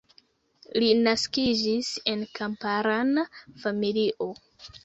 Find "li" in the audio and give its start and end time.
0.83-0.87